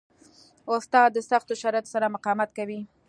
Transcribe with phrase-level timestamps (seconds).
[0.73, 2.79] استاد د سختو شرایطو سره مقاومت کوي.